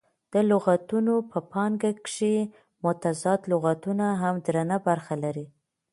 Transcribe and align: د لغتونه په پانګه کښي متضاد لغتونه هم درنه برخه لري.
د 0.33 0.35
لغتونه 0.51 1.13
په 1.31 1.39
پانګه 1.51 1.91
کښي 2.05 2.35
متضاد 2.83 3.41
لغتونه 3.51 4.05
هم 4.21 4.35
درنه 4.45 4.77
برخه 4.87 5.15
لري. 5.23 5.45